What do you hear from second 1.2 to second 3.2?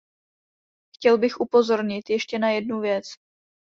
upozornit ještě na jednu věc.